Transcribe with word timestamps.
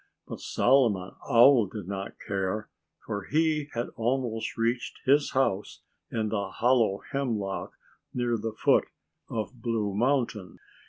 But 0.25 0.39
Solomon 0.39 1.11
Owl 1.29 1.67
did 1.67 1.87
not 1.87 2.15
care, 2.27 2.69
for 3.05 3.25
he 3.25 3.69
had 3.75 3.89
almost 3.89 4.57
reached 4.57 4.97
his 5.05 5.33
house 5.33 5.83
in 6.09 6.29
the 6.29 6.49
hollow 6.49 7.03
hemlock 7.11 7.73
near 8.11 8.35
the 8.35 8.53
foot 8.53 8.85
of 9.29 9.61
Blue 9.61 9.93
Mountain. 9.93 10.57